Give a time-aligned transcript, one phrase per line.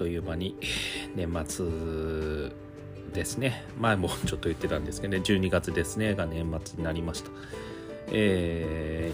[0.00, 0.56] という間に
[1.14, 1.66] 年末
[3.12, 3.66] ですね。
[3.78, 5.22] 前もちょっと言ってたんですけどね。
[5.22, 6.14] 12月ですね。
[6.14, 7.30] が年末になりました。
[8.06, 9.12] え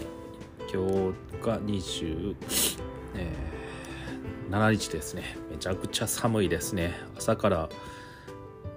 [0.65, 2.35] ー、今日が20、
[3.15, 5.37] えー、7日ですね。
[5.51, 6.93] めちゃくちゃ寒いですね。
[7.17, 7.69] 朝から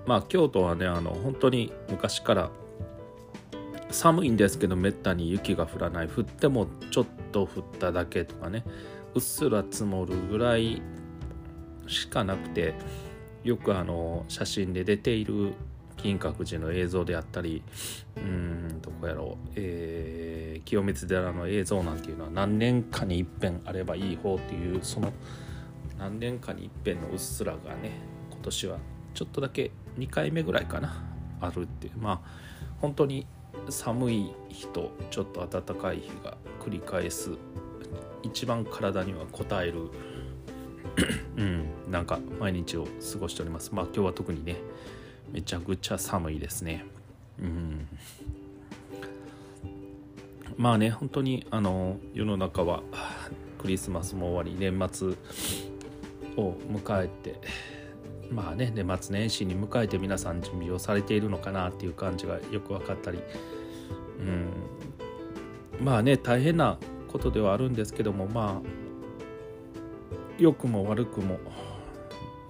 [0.05, 2.51] まあ京都はねあの本当に昔から
[3.93, 6.09] 寒いんですけどめったに雪が降らない。
[6.09, 8.65] 降ってもちょっと降っただけとかね。
[9.15, 10.83] うっすら積もるぐらい
[11.91, 12.75] しかなくて
[13.45, 15.55] よくあの写真で出ている
[15.97, 17.63] 金閣寺の映像であったり
[18.17, 25.13] うんどこやろう、えー、清水寺の映像なんていうのは何年かに一遍あればいい方っていうその
[25.99, 27.93] 何年かに一遍のうっすらがね
[28.31, 28.79] 今年は
[29.13, 31.03] ちょっとだけ2回目ぐらいかな
[31.41, 31.99] あるっていう。
[31.99, 32.21] まあ
[32.81, 33.27] 本当に
[33.69, 37.33] 寒い日とちょっと暖かい日が繰り返す
[38.23, 39.91] 一番体には応える
[41.37, 43.75] うんなんか毎日を過ごしております。
[43.75, 44.57] まあ今日は特にね
[45.33, 46.85] めちゃくちゃ寒いですね。
[47.41, 47.89] うん。
[50.57, 52.83] まあね本当にあの世の中は
[53.59, 55.09] クリスマスも終わり年末
[56.37, 57.41] を迎えて
[58.31, 63.21] まあね年末年始に迎えて皆さん準備をされているのかなっていう感じがよく分かったり
[64.19, 65.85] うん。
[65.85, 66.79] まあね大変な
[67.09, 68.90] ことではあるんですけどもまあ
[70.41, 71.39] 良くも悪くも。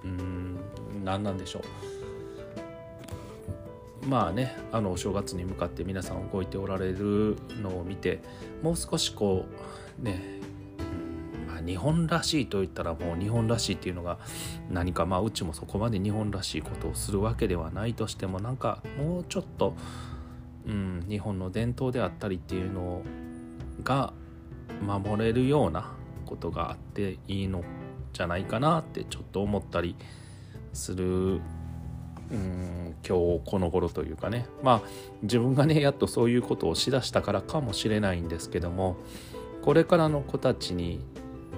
[0.03, 0.59] うん
[1.03, 1.63] 何なんでしょう。
[4.07, 8.19] まあねあのお正月に向かって皆さん動いておられるのを見て
[8.63, 9.45] もう少しこ
[9.99, 10.41] うね
[11.65, 14.17] 日本らしいと言ったらもう日本らしいっていうのが
[14.69, 19.75] 何かまあうちもそこまで日本らしいことをするわけではないとしてもなんかもうちょっと、
[20.65, 23.03] うん、日本の伝統であったりっていうの
[23.83, 24.13] が
[24.81, 25.91] 守れるような
[26.25, 27.63] ことがあっていいの
[28.13, 29.95] じゃないかなってちょっと思ったり
[30.73, 31.41] する
[32.31, 34.45] うん今日この頃というかね。
[34.63, 34.89] まあ
[35.21, 38.95] 自分がねやっとそういうことをしだしたからかもしれないんですけども
[39.61, 41.01] これからの子たちに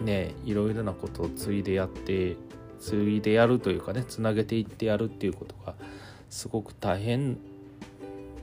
[0.02, 2.38] ねいろいろなことを継いでやって
[2.80, 5.76] 継いでやるというかねつなげていってやるっていうことが
[6.30, 7.38] すごく大変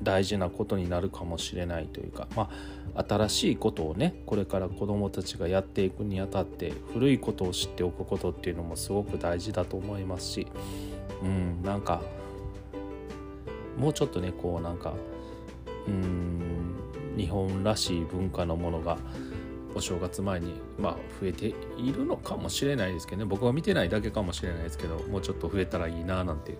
[0.03, 2.51] 大事なことになるかもしれないというかま
[2.95, 10.47] あ新しいことをねこれから子どもたちがやっていくにあたって古いことを知っておくことっていうのもすごく大事だと思いますし
[11.23, 12.03] うんなんか
[13.77, 14.95] もうちょっとねこうなんか
[15.87, 16.75] うん
[17.17, 18.99] 日本らしい文化のものが
[19.75, 23.25] お正月前にまあ増えているのかもしれないですけどね。
[23.25, 26.57] 僕は見てないだけかもしれないですけどもうちょっと増えたらいいななんて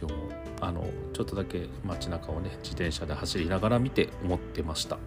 [0.00, 0.28] 今日も
[0.60, 4.98] あのちょっとだけ街中をね自転車で走りながら見て思ってました。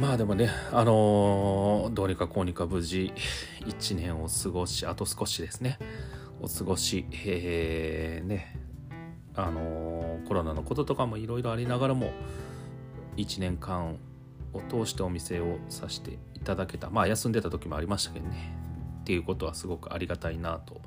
[0.00, 3.12] まあでもね、あのー、どうにかこうにか無事
[3.66, 5.78] 1年を過ごし、あと少しですね、
[6.40, 8.56] お過ごし、えー、ね、
[9.34, 12.12] あのー、コロナのこととかもいろいろありながらも、
[13.16, 13.96] 1年間
[14.52, 18.56] を通してお店をさせていただけたまあ休んでた時もありましたけどね。
[19.00, 20.80] っていうことはすごくありがたいなと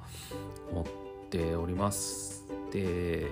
[0.72, 0.86] 思っ
[1.30, 2.46] ております。
[2.72, 3.28] で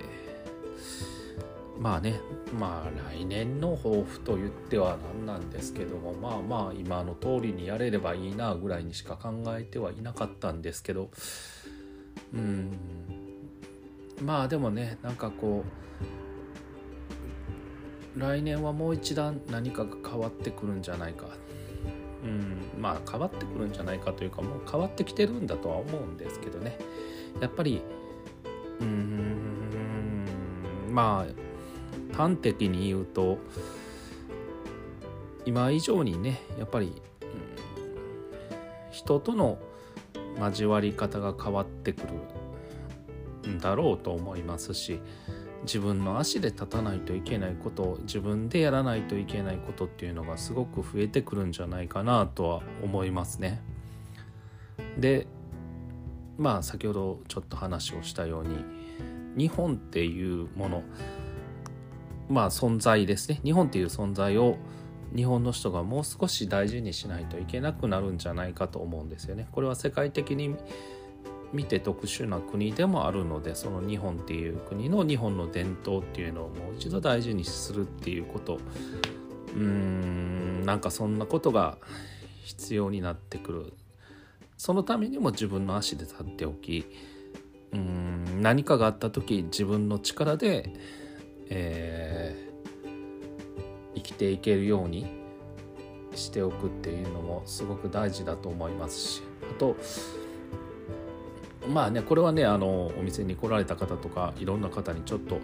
[1.79, 2.19] まあね
[2.59, 11.09] まあ来年の抱負と言っては何なんですけどもまあまあ今の通りにやれればいいなぐらいにしか考えてはいなかったんですけど。
[12.33, 12.71] うん。
[14.21, 16.20] まあでもねなんかこう
[18.17, 21.27] 来年はもう一段何かが変わってくるんじゃないか。
[22.23, 26.77] うんまあ変わってくるんじゃないかというかもう変わってきてるんだとは思うんですけどね。
[27.39, 27.81] やっぱり
[28.79, 30.25] うん
[30.89, 31.25] ま
[32.13, 33.39] あ端的に言うと
[35.45, 36.93] 今以上にねやっぱり、うん、
[38.91, 39.57] 人との
[40.39, 42.01] 交わり方が変わってく
[43.45, 44.99] るんだろうと思いますし
[45.63, 53.61] 自分の足で立たないといけないこと自分でやらないといけないことっていうのがすごく増えてくるんじゃないかなとは思いますね。
[54.97, 55.27] で
[56.37, 58.65] まあ先ほどちょっと話をしたように
[59.37, 60.83] 日本っていうもの
[62.29, 64.57] まあ存在ですね日本っていう存在を
[65.15, 69.47] 日本の人がもう少し大事にしないといけなくなるんじゃないかと思うんですよね。
[69.51, 70.55] これは世界的に
[71.53, 78.59] 見て特殊な国でもあるのでその日本っていう国の日本の伝統っていうのをもう一度大事にするっていうこと。
[79.53, 81.77] うーんなんかそんなことが
[82.43, 83.73] 必要になってくる。
[84.57, 86.85] そのためにも自分の足で立っておき
[87.71, 90.71] うーん何かがあった時自分の力で、
[91.49, 95.21] えー、生きていけるように
[96.15, 99.75] しておくっていうのもすごく大事だと思いますしあと
[101.67, 105.39] まあねこれはねあのお店に来られた方とかいろんな方にちょっと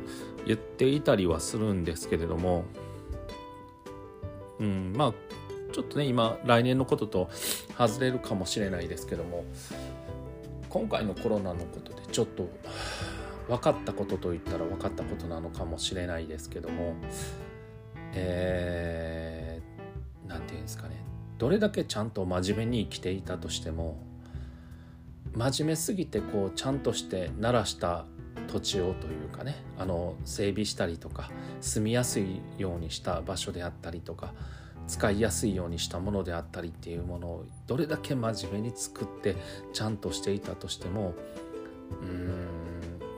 [0.45, 2.65] 言っていたりはするんですけれども
[4.59, 5.13] うんまあ
[5.73, 7.29] ちょっとね今来年のことと
[7.77, 9.45] 外れるかもしれないですけども
[10.69, 12.49] 今回のコロナのことでちょっと
[13.47, 16.95] 分かったことといったら分かったことなのかもしれないですけども
[18.13, 20.95] えー、なんていうんですかね。
[21.37, 23.99] どれだけちゃんと真面目に生きていたとしても
[25.37, 28.05] 真面目すぎてこうちゃんとして鳴らした
[28.47, 31.29] 土地をというかねあの整備したりとか
[31.61, 34.33] 住みやすいようにした場所であったりとか
[34.87, 39.35] 使いやすいようにしたものであったりっていうものをどれだけ真面目に作って
[39.73, 41.13] ちゃんとしていたとしても
[42.01, 42.47] うーん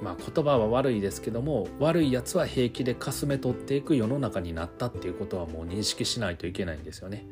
[0.01, 7.27] まあ言葉は悪いですけども悪いやつは平気でかすめ取っていく世の中になったっていうことはもう認識しないといけないんですよね。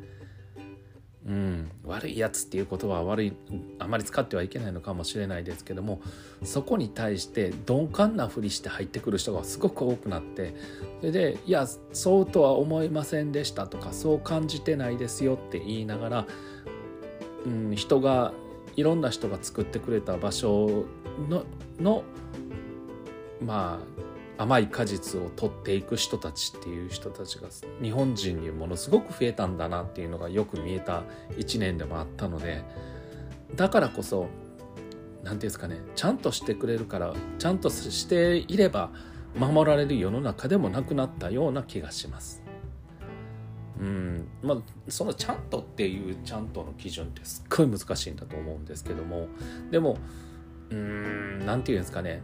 [1.28, 3.32] うん、悪いやつっていう言葉は悪い
[3.78, 6.00] あまり使ってはいけないのかもしれないですけども
[6.42, 10.54] そこに対して鈍感なふりして入ってくる人がすごく多くなって
[11.00, 16.26] それで「いやそうとは思いませんでした」とか「そう感じてないですよ」って言いながら、
[17.44, 18.32] うん、人が
[18.76, 20.86] いろんな人が作ってくれた場所
[21.28, 21.44] の
[21.78, 22.04] の
[23.44, 24.07] まあ
[24.38, 27.48] 甘い果実を取っていく人たちっていう人たちが
[27.82, 31.02] 日本人にものすごく増えたんだなっていうのがよく見えた
[31.36, 32.62] 1年でもあったので
[33.56, 34.28] だからこそ
[35.22, 38.90] 何て言うんですかねちゃんとしてくれるからちゃんとしていれば
[39.36, 42.42] 守られる世の中でもなくなったような気がします。
[43.80, 44.58] うんまあ、
[44.88, 49.28] そのちゃんとっていうちゃんとの基準ってすっごい難しいんだと思うんですけども
[49.70, 49.98] でも
[50.70, 52.20] うーん何て言うんですかね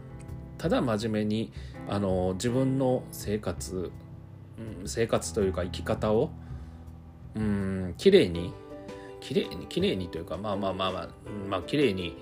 [0.57, 1.51] ただ真面目に
[1.87, 3.91] あの自分の生活、
[4.81, 6.31] うん、生活というか生き方を
[7.35, 8.53] うん綺麗に
[9.19, 11.09] 綺麗に綺麗にというかまあまあまあまあ
[11.49, 12.17] まあ綺麗に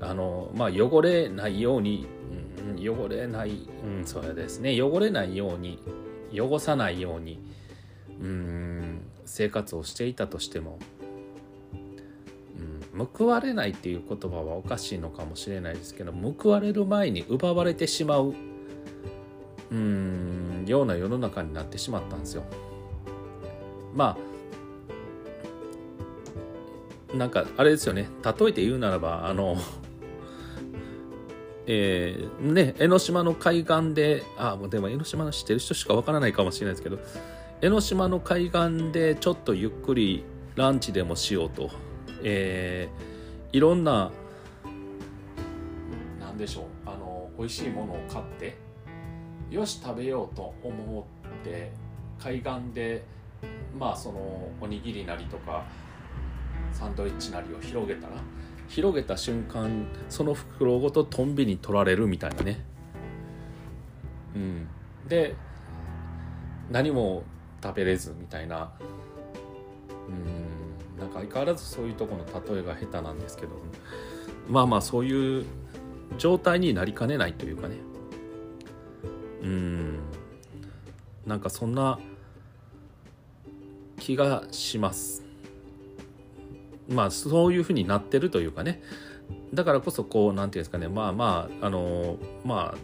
[0.00, 2.06] あのまあ汚れないように、
[2.78, 5.80] うん、汚れない、うん、そうですね汚れないように
[6.32, 7.40] 汚さないように
[8.20, 10.78] うん生活をしていたとしても
[12.96, 18.34] 報われないっていう言葉はおかしいのかもしれないですけど報われる前に奪われてしまう
[19.70, 22.44] うんような世の中になってしまったんですよ。
[23.94, 24.16] ま
[27.12, 29.56] あなんかあれですよね例えて言うならばあの
[31.66, 36.98] えー、ね江ノ島の海岸であもうでも江ノ島の知ってる人しかわからないかもしれないですけど
[37.62, 40.24] 江ノ島の海岸でちょっとゆっくり
[40.56, 41.70] ランチでもしようと
[42.26, 44.10] えー、いろんな
[46.18, 46.64] 何でしょう。
[46.86, 48.56] あの美味しいものを買って
[49.50, 51.06] よし食べようと思
[51.42, 51.70] って
[52.18, 53.04] 海岸で
[53.78, 55.64] まあそのおにぎりなりとか
[56.72, 58.14] サンドイッチなりを広げたら
[58.68, 62.64] 広げた瞬間その袋ごとトンビに取られるみたいなね。
[64.34, 64.68] うん。
[65.06, 65.34] で
[66.70, 67.24] 何も
[67.62, 68.72] 食べれずみたいな。
[70.08, 70.63] うん
[70.98, 73.52] なんか相変わらずそういうとこの例えが下手なんですけど。
[74.48, 75.44] まあまあそういう
[76.18, 77.76] 状態になりかねないというかね。
[79.42, 79.98] うん。
[81.26, 81.98] なんかそんな
[83.98, 85.24] 気がします。
[86.88, 88.82] まあそういうふうになってるというかね。
[89.52, 90.88] だからこそこう何て言うんですかね。
[90.88, 92.78] まあまああのまあ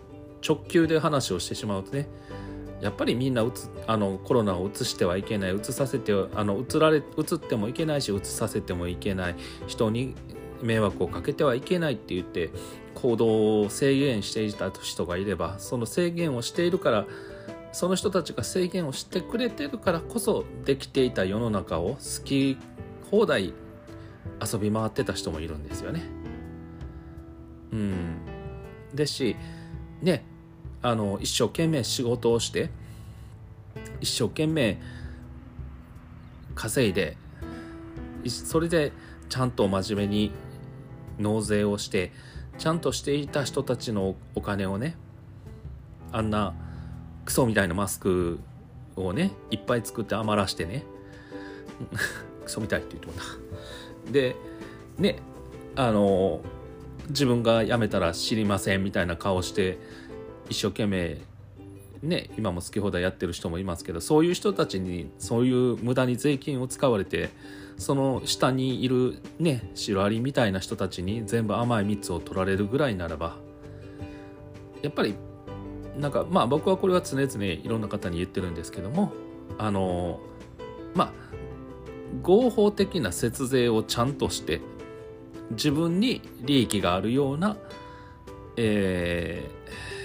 [0.47, 2.09] 直球で話をしてしまうとね。
[2.81, 10.15] やっぱりみんなうつあのコロナをうつしてはいけないうつさせてあのうつられうつってもいけないしうつさせてもいけない人に
[10.63, 12.51] 迷惑をかけてはいけないって言って
[12.95, 17.07] 行動を制限していた人がいればその制限をしているから
[17.73, 22.59] その人たちが制限をしてくれてるからこそできていた世の中を好き
[23.11, 23.55] 放題
[24.53, 26.03] 遊び回ってた人もいるんですよね。
[27.73, 28.19] うん、
[28.93, 29.37] ですし
[30.03, 30.25] ね
[30.83, 32.71] あの一生懸命仕事をして
[34.01, 34.79] 一生懸命
[36.55, 37.17] 稼いで
[38.29, 38.93] それで
[39.29, 40.33] ちゃんと真面目に
[41.19, 42.13] 納税をして
[42.59, 44.97] ちゃんとしていた人たちのお金をね
[46.13, 46.55] あんな
[47.25, 48.41] クソみたいなマスク
[48.97, 50.85] をねいっぱい作って余らしてね
[52.45, 53.25] クソみたいって言うとな。
[54.13, 54.37] で
[54.99, 55.19] ね
[55.77, 56.41] あの
[57.09, 59.79] 自分が辞めたら知りませんみたいな顔して
[60.51, 61.19] 一生懸命
[62.03, 67.31] ね今も好き放題やってる人もいますけどそういう人たちにそういう無駄に税金を使われて
[67.79, 73.37] その下にいるねシロアリみたいな人たちに全部甘い蜜を取られるぐらいならば
[74.83, 75.15] やっぱり
[75.97, 79.13] なんかまあ僕はこれは常々いろんな方に言ってるんですけども
[79.59, 80.21] あの
[80.95, 81.13] まあ
[82.23, 84.61] 合法的な節税をちゃんとして
[85.53, 87.57] 自分に利益があるような、
[88.57, 90.00] えー、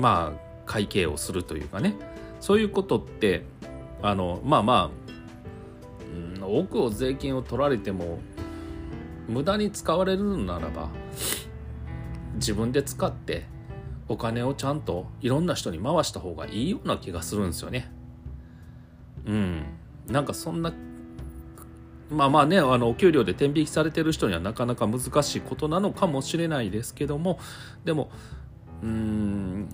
[0.00, 1.94] まあ会計をするというかね
[2.40, 3.44] そういうことって
[4.02, 8.18] あのまあまあ、うん、多くを税金を取られても
[9.28, 10.88] 無駄に使われるならば
[12.34, 13.44] 自分で使って
[14.08, 17.92] お金をちゃんといろんな人に回した方がいいような気がするんですよね。
[19.24, 19.62] うん。
[20.08, 20.72] なんかそんな
[22.10, 27.38] まあまあねあのお給料で天引きされてる人にはなかなか難しいことなのかもしれないですけども
[27.84, 28.10] でも
[28.82, 29.68] うーん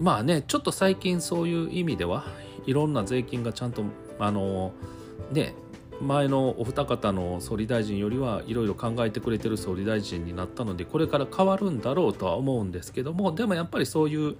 [0.00, 2.24] まあねちょっと最近そういう意味では
[2.66, 3.84] いろんな税金がちゃんと
[4.18, 4.72] あの
[5.30, 5.54] ね
[6.00, 14.36] 前のお二方の総理大臣よりはいろいろ考えてくれてる総理大臣になったのでこれから変わるんだろうとは思うんですけどもでもやっぱりそういう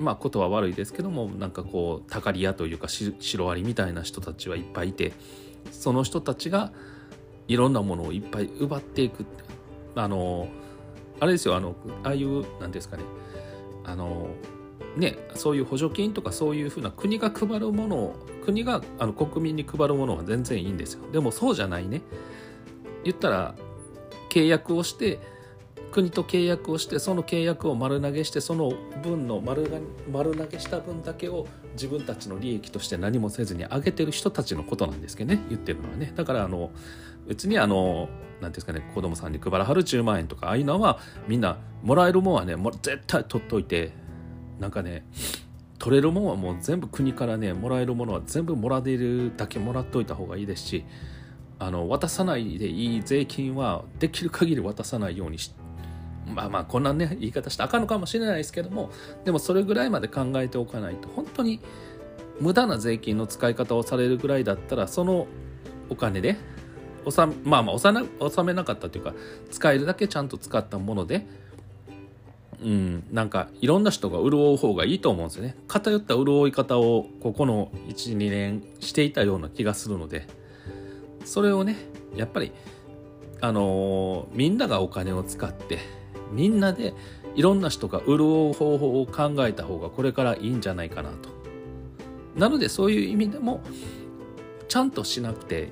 [0.00, 5.12] まあことは悪いですけどもなんかこうたかり屋というかシロアリみたいな人たちはいっぱいいて
[5.70, 6.72] その人たちが
[7.46, 9.24] いろんなものをいっぱい奪っていく。
[9.96, 10.48] あの
[11.20, 13.04] あれですよあのああいう何ですかね
[13.84, 14.28] あの
[14.96, 21.10] ねそういう補助金とかそういうふうな国が配るものを国があの国民に配るものは全然いいんですよ。
[21.10, 22.02] でもそうじゃないね。
[23.04, 23.54] 言ったら
[24.30, 25.18] 契約をして
[25.92, 28.72] 国と契約をしてその契約を丸投げしてその
[29.02, 29.78] 分の丸が
[30.10, 35.40] 丸投げした分だけを自分たちの利益として何もせずに上げてる人たちのことなんですけどね。
[35.48, 36.12] 言ってるのはね。
[36.14, 36.70] だからあの
[37.26, 38.08] 別にあの
[38.40, 38.90] 何ですかね。
[38.94, 40.98] 子供さんに配らはる10万円とかああいうのは
[41.28, 44.03] みんなもらえるもんはねも絶対取っといて
[44.58, 45.04] なんかね
[45.78, 50.84] 取れるもんはもう全部国からねもらえるものは全部もらえるだけもらっといた方がいいですし
[51.58, 55.52] あの渡さないでいい税金はできる限り渡さないようにし
[56.26, 58.90] まあまあこんなね言い方してあかんのかもしれないですけども
[59.24, 61.60] でもそれぐらいまで考えておかないと本当に
[62.40, 65.26] 無駄な税金の使い方をされるぐらいだったらその
[65.90, 66.36] お金で
[67.04, 69.14] 納まあまあ納めなかったというか
[69.50, 71.26] 使えるだけちゃんと使ったもので
[72.62, 73.04] うん。
[73.10, 75.56] なんかいろんな人が潤う方がいいと思うんですよね。
[75.68, 80.26] 偏った潤い方をここの12年していたような気がするので。
[81.24, 81.76] それをね
[82.14, 82.52] やっぱり
[83.40, 85.78] あのー、みんながお金を使って
[86.32, 86.94] みんなで
[87.34, 91.30] いろんな人が潤う方法を考えた方がこれからいいんじゃないかなと。
[92.36, 93.60] なのでそういう意味でも
[94.68, 95.70] ちゃんとしなくて、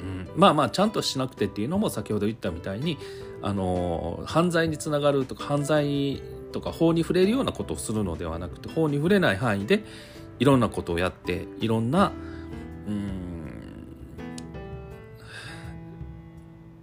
[0.00, 2.98] うん、まあまあちゃんとしなくてっていうのも先ほど言ったみたいに
[3.42, 9.84] あの犯罪につながるとか犯罪とか法に触れるようなことをするのではなくて法に触れない範囲で
[10.38, 12.12] いろんなことをやっていろんな
[12.86, 13.26] うん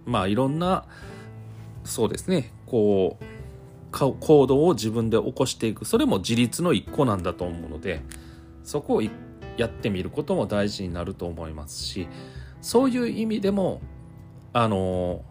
[0.06, 0.84] まあいろんな
[1.84, 3.24] そうですねこう
[3.92, 5.84] 行動を自分で起こしていく。
[5.84, 8.02] それも自立の一個なんだと思うので
[8.64, 12.08] そこをやってみることも大事になると思いますし
[12.60, 13.80] そういう意味でも
[14.52, 15.22] あの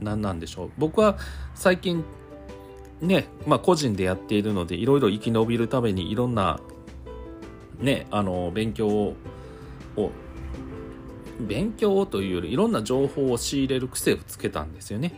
[0.00, 0.70] 何なんでしょう。
[0.78, 1.18] 僕は
[1.54, 2.04] 最近
[3.00, 6.60] ねまあ個人でやっているのでいろいろ生き延びるためにいろんな
[7.78, 9.14] ねあの勉強を
[11.40, 15.12] 勉強というよりいろんな情報を仕入れる癖をつけたんですよね。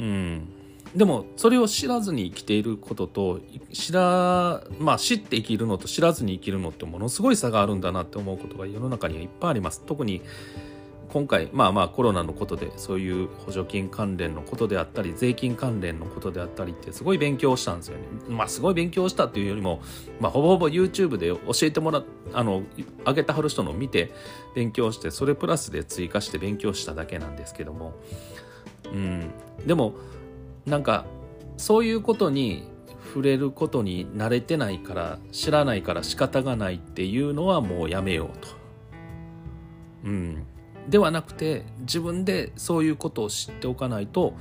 [0.00, 0.48] うん、
[0.94, 3.40] でもそれを知らずに生きていることと
[3.72, 9.82] 知らまあ知って生きるのと知らずに生きるのってものすごい差があるんだなって思うことが世の中にはいっぱいあります。
[9.86, 10.20] 特に
[11.14, 18.02] 今回まあまあコロナのことでそういう補助金関連のことであったり税金関連のことであったりってすごい勉強したんですよね。
[18.28, 19.80] まあすごい勉強したっていうよりも
[20.18, 22.02] まあほぼほぼ YouTube で教えてもら
[22.32, 22.64] あの
[23.06, 24.10] 上げてはる人のを見て
[24.56, 27.92] 勉強してそれプラスで追加して勉強しただけなんですけども。
[28.92, 29.30] うん。
[29.64, 29.94] でも
[30.66, 31.06] なんか
[31.58, 32.64] そういうことに
[33.06, 38.48] 触れることに慣れてないから知らないから仕方がないっていうのはもうやめようと。
[40.06, 40.46] うん、
[40.88, 44.34] ではなくて自分でそういうことを知っておかないと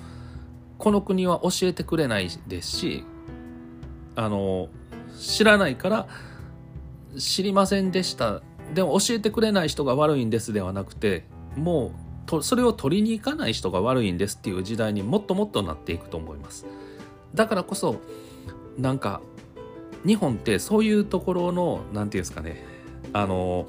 [0.77, 3.05] この国は教えてくれないですし
[4.15, 4.69] あの
[5.17, 6.07] 知らないから
[7.17, 8.41] 知りませんでした。
[8.73, 16.65] でも教えてくれない人が悪いんですではなくてもうとそれを取りに行かない人が悪いんですっていう時代にもっともっとなっていくと思います。
[17.35, 17.97] だからこそ
[18.77, 19.21] なんか
[20.05, 22.63] 日本ってそういうところの何て言うんですかね
[23.13, 23.67] あの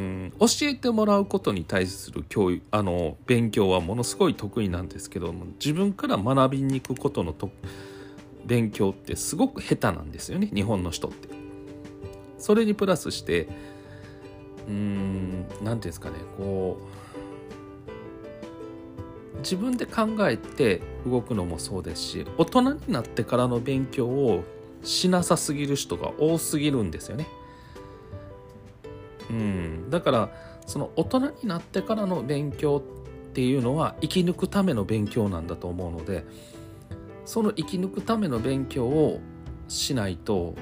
[0.00, 7.50] うん教えてもらうことに対する教育あの勉強はものすごい得意なんですけども自分から学びに行くことのと
[8.46, 11.28] 勉強ってすごく下手なんですよね日本の人って。
[12.38, 13.48] それにプラスして
[14.66, 16.80] うん何ていうんですかねこ
[19.36, 24.44] う自分で考えて動くのもそうですし大人になってからの勉強を
[24.82, 27.26] しなさすぎる人が多すぎるんですよね。
[29.30, 30.28] うん、だから
[30.66, 32.82] その大人になってからの勉強
[33.30, 36.24] っていうのは生き抜くための勉強なんだと思うので
[37.24, 39.20] その生き抜くための勉強を
[39.68, 40.54] しないと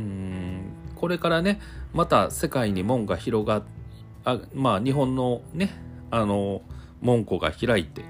[0.00, 1.60] うんこれからね
[1.92, 3.62] また世界に門が広が
[4.24, 5.70] あまあ日本のね
[6.10, 6.62] あの
[7.02, 8.04] 門戸が開いて、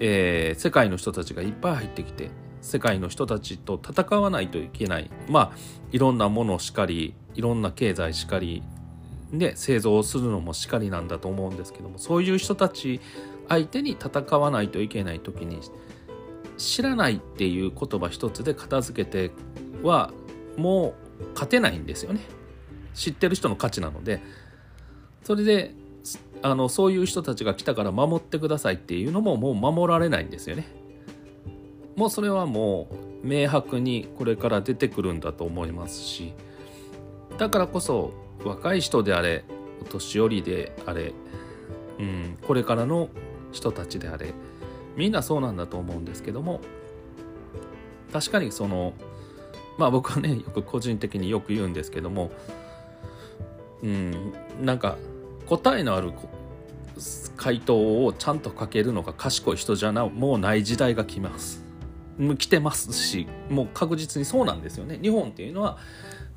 [0.00, 2.30] えー世界の人たちがいっぱい入ってきて
[2.62, 5.10] 世界の人たちと戦わないといけない。
[5.28, 5.58] まあ
[5.92, 8.64] いろんなものしかりいろんな経済しかり
[9.32, 13.00] で製造するのもしかりなんだと思うんですけどもそういう人たち
[13.48, 15.60] 相手に戦わないといけない時に
[16.56, 19.30] 知らないっていう言葉一つで片付けて
[19.82, 20.10] は
[20.56, 22.20] もう勝てないんですよね。
[22.94, 24.20] 知ってる人の価値なので
[25.22, 25.72] それで
[26.42, 30.66] あのそういう人たちが来たから守ってくださいっていうのももう守られないんですよね。
[31.94, 32.88] もうそれはも
[33.22, 36.32] う明白にこれから出てくるんだと思いますし
[37.38, 38.12] だからこそ
[38.44, 39.44] 若い人であれ
[39.80, 41.14] お年寄りであれ、
[41.98, 43.08] うん、これからの
[43.52, 44.34] 人たちであれ
[44.96, 46.60] みんなそうなんだと思うんですけども
[48.12, 48.92] 確かにその
[49.78, 52.32] まあ僕はねよく個人的によく言うんですけども
[53.82, 54.96] うんなんか
[55.46, 56.12] 答えのある
[57.36, 61.64] 回答をちゃんと書けるのが賢い人じゃなもうない時代が来ます。
[62.36, 64.98] 来てますしもう確実にそうなんですよね。
[65.00, 65.78] 日本っていうのは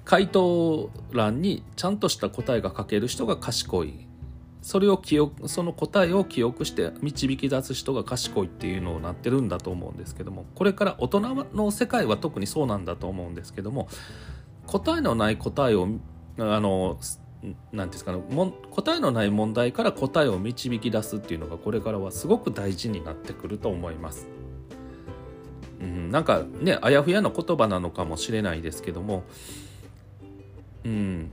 [0.05, 4.07] 回答欄にちゃんとした答えが書ける人が賢い
[4.61, 11.19] それを記憶その答えを記憶して導き出す人が賢いっていうのをなってるんだと思うんですけどもこれから大人
[11.53, 13.87] の世界は特にそうなんだと思うんですけども
[14.67, 15.87] 答えのない答えを
[16.37, 16.97] あの
[17.41, 18.21] 何ていうんですかね
[18.69, 24.27] 答えのない問題から答えを導き出すっていうのがこれからはすごく大事になってくると思います。
[25.81, 29.23] うん、なんかねあやふやな言葉なのかもしれないですけども
[30.85, 31.31] うん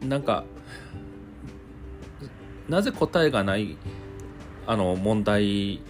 [0.00, 0.44] なんか
[2.68, 3.76] なぜ答えがない
[4.66, 5.80] あの問題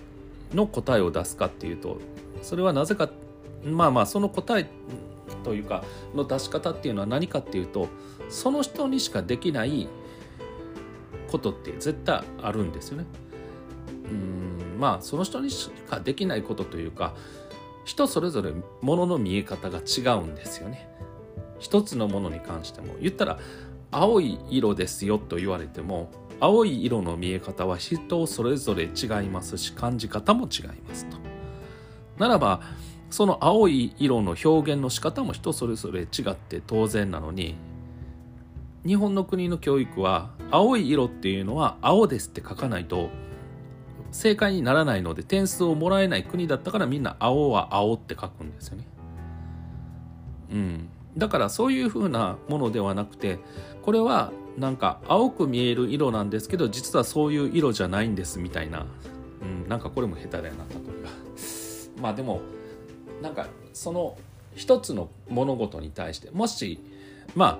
[0.54, 1.98] の答えを出すかっていうと
[2.42, 3.10] それはなぜか
[3.64, 4.68] まあまあその答え
[5.44, 5.84] というか
[6.14, 7.88] の出し方っていうのは何かっていうと
[8.28, 9.88] その人にしかできない
[11.30, 13.06] ことって絶対あるんですよね。
[14.10, 17.14] うんまあその人にしかできないことというか
[17.84, 20.88] 人それぞれものの見え方が違うんですよね。
[21.58, 23.38] 一つのものに関しても言ったら
[23.90, 31.16] 青い色ですよと言われても青い色の見え方は人それぞれ違いますし感じ方も違いますと。
[32.18, 32.60] ならば
[33.10, 37.54] その青い色の表現の仕方も人それぞれ違って当然なのに
[38.86, 43.08] 日本の国の教育は青い色っていうのは青ですって書かないと
[44.10, 48.84] 正解にならないので点数をもらえない国だったからみんな青は青って書くんですよね。
[50.50, 53.38] うん、だからそういう風なものではなくて
[53.82, 58.86] これはなんか青く見える色なんですけど実はそういう色じゃないんですみたいな、
[59.42, 61.10] うん、なんかこれも下手だよな例えば。
[62.00, 62.40] まあでも
[63.20, 64.16] なんかその
[64.54, 66.80] 一つの物事に対してもし
[67.34, 67.58] まあ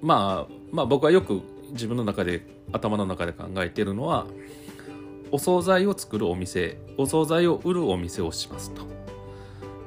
[0.00, 1.40] まあまあ僕はよく
[1.72, 4.26] 自分の中で頭の中で考えてるのは
[5.32, 8.82] お惣菜を作るお店お惣菜を売るお店をしますと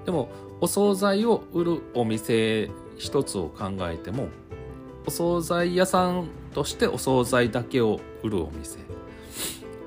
[0.09, 0.27] でも
[0.59, 4.29] お惣菜を売るお店一つを考えても
[5.05, 8.79] お惣菜屋さんとしてお惣菜だけを売るお店。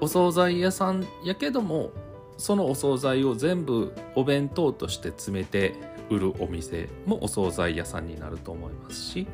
[0.00, 1.90] お惣菜屋さんやけども
[2.38, 5.74] そのお惣菜を全部お弁当として詰めて
[6.08, 9.26] 売るお店もお惣菜屋さんになると思いますし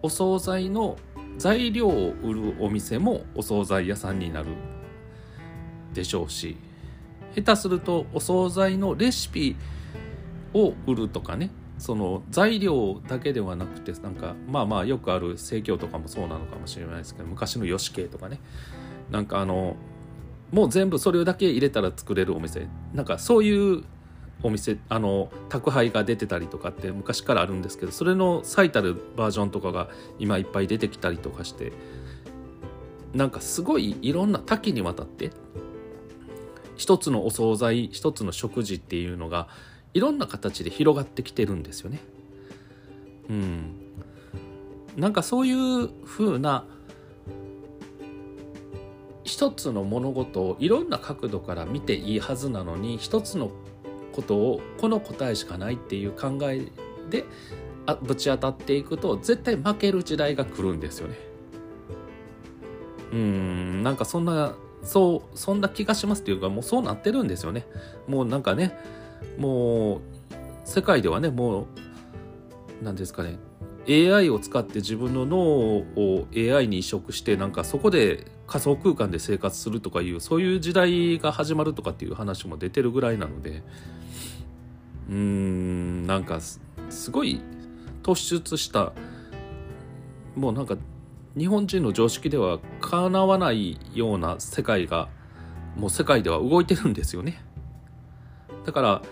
[0.00, 0.96] お惣菜の
[1.36, 4.48] 材料を売るお店もお惣菜屋さんになる
[5.92, 6.56] でしょうし
[7.34, 9.56] 下手するとお惣菜のレシピ
[10.54, 11.50] を売るとかね。
[11.78, 18.38] その材料だけではなくてなんかまあまあよくある生協とかもそうなのかもしれないですけど昔の吉系とかね。
[19.10, 19.74] なんかあの
[20.52, 22.68] もう全部それだけ入れたら作れるお店。
[22.94, 23.84] なんかそういう
[24.42, 29.88] お店あの宅配が出てたりとかって昔からあるんですけどそれの最たるバージョンとかが
[30.18, 31.72] 今いっぱい出てきたりとかして
[33.14, 35.30] なんかすごいいろんな多岐にわたって
[36.76, 39.48] 一つのお惣菜一つの食事っていうのが
[39.94, 42.00] いろんな形で広がってきてるんですよね。
[43.28, 43.74] うん、
[44.96, 46.64] なんかそういう風な
[49.24, 53.50] 一つの物事をいろんな角度から見ていいはずなのに一つの
[54.12, 56.66] ことをこの答えしかないっていう考え
[57.08, 57.24] で
[57.86, 61.16] あぶち当たっていくと絶対負ける時代が来るんですよね。
[63.12, 67.66] うんなんかそんなそうそんな気がしますっていうかもうそうなってるんですよね。
[68.06, 68.76] もうなんかね
[69.38, 70.00] もう
[70.64, 71.66] 世界ではねもう
[72.82, 73.38] 何ですかね
[73.88, 83.62] AI を使って自分の脳を AI に移植してなんかそこで仮想空間で生活するとかいうそういう時代が始まるとかっていう話も出てるぐらいなので
[85.08, 87.40] うーんなんかすごい
[88.02, 88.92] 突出した
[90.36, 90.76] もうなんか
[91.36, 95.08] 日本人の常識ではかなわないような世界が
[95.76, 97.42] もう世界では動いてるんですよね。
[98.64, 99.02] だから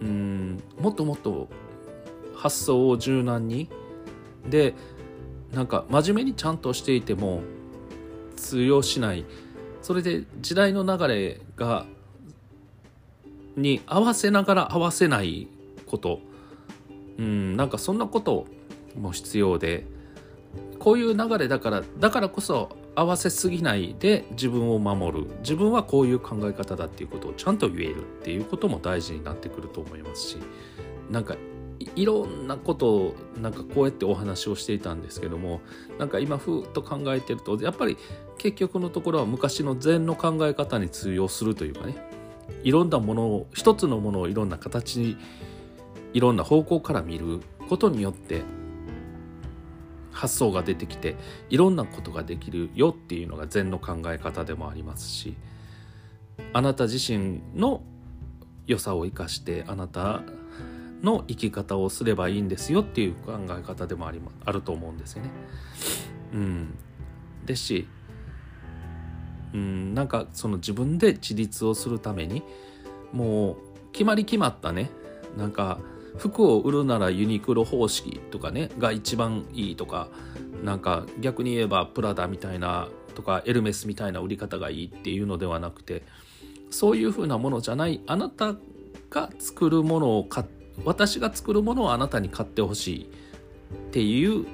[0.00, 1.48] うんもっともっと
[2.34, 3.68] 発想を柔軟に
[4.48, 4.74] で
[5.52, 7.42] なんか真面目にちゃんとしていても
[8.36, 9.24] 通用しない。
[9.82, 11.86] それで時代の流れが
[13.56, 15.48] に合わせながら合わせない
[15.86, 16.20] こと。
[17.18, 18.46] うんなんかそんなこと
[18.98, 19.86] も必要で。
[20.78, 25.30] こういう流れだからだからこそ合わせすぎないで自分を守る。
[25.40, 30.36] 自分はこういう考え方だっていうことをちゃんと言えるっていうことも大事になってくると思いますし
[31.10, 31.36] なんか
[31.96, 35.60] いろんなことをなんかこうやってお話をしていたんですけども
[35.98, 37.96] なんか今ふっと考えてるとやっぱり
[38.38, 41.96] 結局のところは昔の禅の考え方に通用するというかね
[42.62, 45.16] いろんなものを一つのものをいろんな形に
[46.12, 48.42] いろんな方向から見ることによって
[50.12, 51.16] 発想が出てきて
[51.50, 55.36] いろんなことができるよっていうのが禅の考え方でもありますし
[56.52, 57.82] あなた自身の
[58.66, 60.22] 良さを生かしてあなた
[61.02, 65.30] の生き方をすればいいんですよっていう考え方でもありあると思うんですよね。
[66.32, 66.78] うん、
[67.44, 67.88] ですし、
[69.52, 72.42] うん、なんかその自分で自立をするために
[73.12, 73.56] もう
[73.92, 74.90] 決まり決まったね
[75.36, 75.78] なんか
[76.16, 80.08] 服を売るならユニクロ方式とかねが一番いいとか
[80.62, 86.02] なんか逆に言えばプラダみたいなとかエルメスみたいな売り方がいいっていうのではなくて
[86.70, 88.54] そういうふうなものじゃないあなた
[89.10, 90.44] が作るものを買
[90.84, 94.46] 私が作るものをあなたに買ってほしいっていう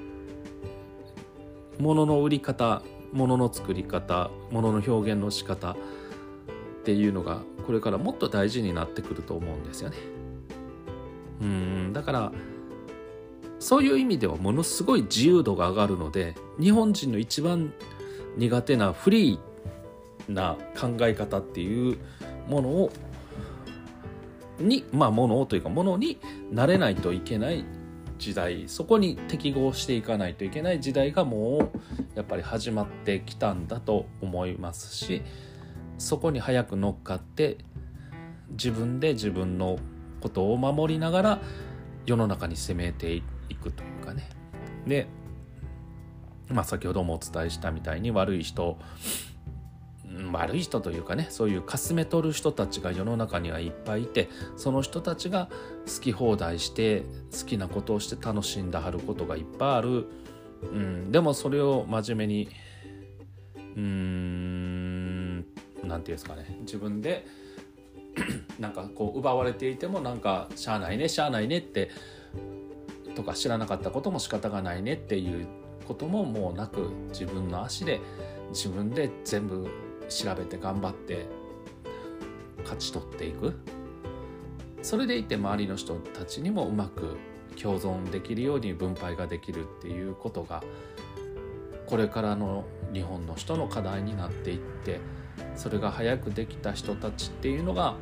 [1.78, 5.76] ものの売り方ものの作り方ものの表現の仕方っ
[6.84, 10.17] ていうのがこれからもっと大事になってくると思うんですよね。
[11.40, 11.92] うん。
[11.92, 12.32] だから
[13.58, 17.72] そういう意味ではものすごい自由度が上がるので日本人の一番
[18.36, 21.98] 苦手なフリーな考え方っていう
[22.48, 22.92] ものを
[24.60, 26.18] にまあものをというかものに
[26.50, 27.64] なれないといけない
[28.18, 31.78] 時代そこに適合していかないといけない時代がもう
[32.14, 35.22] やっぱり始まってきたんだと思いますし
[35.98, 37.58] そこに早く乗っかって
[38.50, 39.78] 自分で自分の
[40.20, 41.42] ことを守りながら
[42.06, 43.22] 世の中に攻めてい
[43.60, 44.28] くというかね。
[44.86, 45.06] で
[46.48, 48.78] まあ先ほどもお伝えしたみたいに悪い人
[50.32, 55.48] 悪い人というかねそういうかすめ取る人たちが世の中にはいっぱいいてその人たちが
[55.86, 57.04] 好き放題して
[57.38, 60.06] 好きなことをして楽しんだはることがいっぱいある、
[60.62, 62.48] うん、でもそれを真面目に
[63.76, 65.46] うーん何て
[65.84, 66.56] 言うんですかね。
[66.60, 67.26] 自分で
[68.58, 71.90] なんかこう奪われていてもなんかしゃあないねしゃあないねって
[73.14, 75.46] とか知らなかったことも仕方がないねっていう
[75.86, 78.00] ことももうなく自分の足で
[78.50, 79.68] 自分で全部
[80.08, 81.26] 調べて頑張って
[82.62, 83.58] 勝ち取っていく。
[84.82, 87.18] それでいて周りの人たちにもうまく
[87.60, 90.62] 共存できるように分配ができるっていうことが
[91.86, 95.00] これからの日本の人の課題になっていって
[95.56, 97.96] それが早くできた人たちっていうのが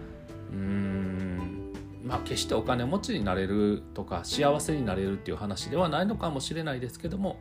[0.53, 1.73] うん。
[2.05, 7.37] まあ決してお金持ちになれるとか幸せになれるっていう話ではないのかもしれないですけども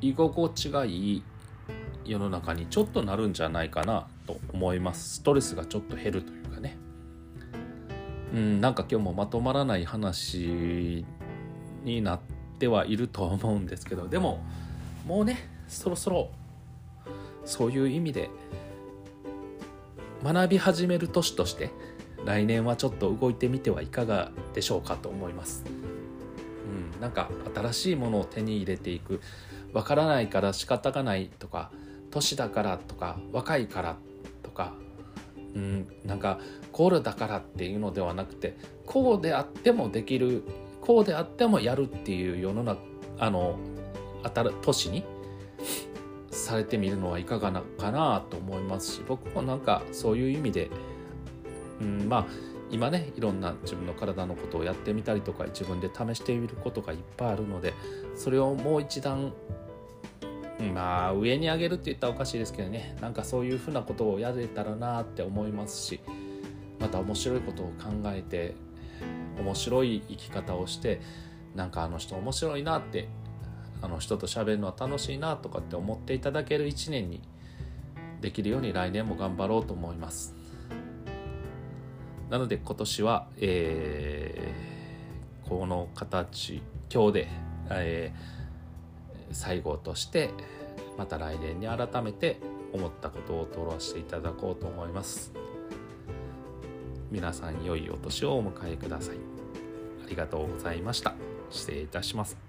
[0.00, 1.22] 居心地がいい
[2.04, 5.16] 世の中にちょっとなるんじゃないかなと思います。
[5.16, 6.78] ストレスがちょっと減るというかね。
[8.32, 11.04] うんなんか今日もまとまらない話
[11.84, 12.20] になっ
[12.58, 14.44] てはいると思うんですけどでも
[15.06, 16.30] もうねそろそろ
[17.44, 18.30] そういう意味で
[20.22, 21.70] 学び始める年として
[22.28, 25.64] 来年はちょっと動いてみてはいかがでしょうかと思います。
[26.94, 29.22] うん、なんか新しいものを手に入れていく
[29.72, 31.70] わからないから仕方がないとか
[32.10, 33.96] 年だからとか若いから
[34.42, 34.74] とか、
[35.54, 36.38] うん、なんか
[36.70, 40.42] コールだからっていうのではなくてこうであってもできる
[40.82, 42.82] こうであってもやるっていう世の中
[43.18, 43.58] あの
[44.22, 45.02] 当たる年に
[46.30, 50.70] されてみるのはいかがなかなと思いますし僕もなんかそういう意味で、
[51.80, 52.26] うん、まあ
[52.70, 57.74] 今ねいろんな自分の体のことをやってみたりとか自分で試してみることがいっぱいあるので
[58.14, 59.32] それをもう一段
[60.74, 66.00] まあ上に上げるって言ったらおかしいですけどねなんかそういうふうなことをやれたらなって思いますし
[66.78, 68.54] また面白いことを考えて
[69.38, 71.00] 面白い生き方をして
[71.54, 73.08] なんかあの人面白いなって
[73.80, 77.22] あの人と喋るのは楽しいなとかって思っていただける1年に
[78.20, 80.37] できるように来年も頑張ろうと思います。
[82.30, 86.62] なので今年は、えー、この形
[86.92, 87.28] 今日で、
[87.70, 90.30] えー、最後として
[90.96, 92.38] また来年に改めて
[92.72, 95.32] 思ったことを通らせていただこうと思います。
[97.10, 99.16] 皆さん良いお年をお迎えください。
[100.04, 101.14] ありがとうございました。
[101.50, 102.47] 失礼いたします。